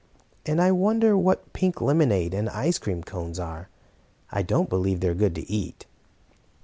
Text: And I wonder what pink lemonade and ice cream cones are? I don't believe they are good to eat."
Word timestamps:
And 0.47 0.59
I 0.59 0.71
wonder 0.71 1.15
what 1.15 1.53
pink 1.53 1.79
lemonade 1.79 2.33
and 2.33 2.49
ice 2.49 2.79
cream 2.79 3.03
cones 3.03 3.37
are? 3.39 3.69
I 4.31 4.41
don't 4.41 4.67
believe 4.67 4.99
they 4.99 5.09
are 5.09 5.13
good 5.13 5.35
to 5.35 5.47
eat." 5.47 5.85